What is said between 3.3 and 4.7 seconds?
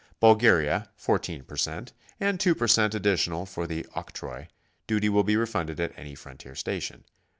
for the octroi;